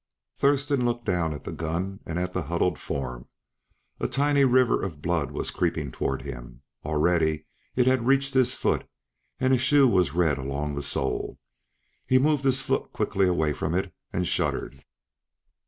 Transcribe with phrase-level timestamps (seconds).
[0.35, 3.27] Thurston looked down at the gun, and at the huddled form.
[3.99, 6.63] A tiny river of blood was creeping toward him.
[6.83, 8.87] Already it had reached his foot,
[9.39, 11.37] and his shoe was red along the sole.
[12.07, 14.83] He moved his foot quickly away from it, and shuddered.